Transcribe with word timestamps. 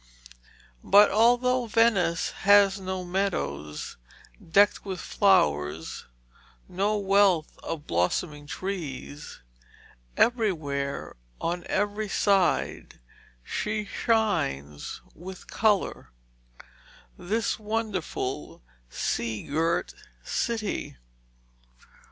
But 0.83 1.11
although 1.11 1.67
Venice 1.67 2.31
has 2.37 2.79
no 2.79 3.03
meadows 3.05 3.97
decked 4.43 4.83
with 4.83 4.99
flowers 4.99 6.05
and 6.67 6.77
no 6.77 6.97
wealth 6.97 7.59
of 7.59 7.85
blossoming 7.85 8.47
trees, 8.47 9.41
everywhere 10.17 11.17
on 11.39 11.65
every 11.67 12.09
side 12.09 12.99
she 13.43 13.85
shines 13.85 15.01
with 15.13 15.45
colour, 15.45 16.11
this 17.15 17.59
wonderful 17.59 18.63
sea 18.89 19.43
girt 19.43 19.93
city. 20.23 20.97